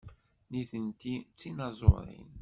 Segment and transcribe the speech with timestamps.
[0.51, 2.29] Nitenti d tinaẓurin.